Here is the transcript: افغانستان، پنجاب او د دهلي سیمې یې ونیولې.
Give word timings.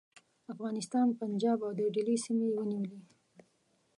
افغانستان، 0.53 1.07
پنجاب 1.19 1.59
او 1.65 1.71
د 1.79 1.81
دهلي 1.95 2.17
سیمې 2.25 2.47
یې 2.51 2.55
ونیولې. 2.57 2.99